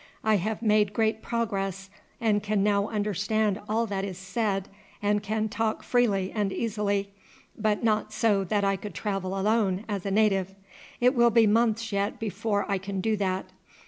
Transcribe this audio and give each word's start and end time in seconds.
I 0.23 0.37
have 0.37 0.63
made 0.63 0.93
great 0.93 1.21
progress, 1.21 1.91
and 2.19 2.41
can 2.41 2.63
now 2.63 2.87
understand 2.89 3.61
all 3.69 3.85
that 3.85 4.03
is 4.03 4.17
said 4.17 4.67
and 4.99 5.21
can 5.21 5.47
talk 5.47 5.83
freely 5.83 6.31
and 6.33 6.51
easily, 6.51 7.13
but 7.55 7.83
not 7.83 8.11
so 8.11 8.43
that 8.45 8.63
I 8.63 8.77
could 8.77 8.95
travel 8.95 9.39
alone 9.39 9.85
as 9.87 10.03
a 10.03 10.09
native. 10.09 10.55
It 10.99 11.13
will 11.13 11.29
be 11.29 11.45
months 11.45 11.91
yet 11.91 12.19
before 12.19 12.65
I 12.67 12.79
can 12.79 12.99
do 12.99 13.15
that. 13.17 13.51